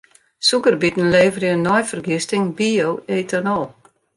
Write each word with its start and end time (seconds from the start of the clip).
Sûkerbiten 0.47 1.11
leverje 1.15 1.51
nei 1.57 1.83
fergisting 1.89 2.45
bio-etanol. 2.57 3.65